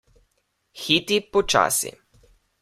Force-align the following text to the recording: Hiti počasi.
Hiti 0.83 1.19
počasi. 1.31 1.91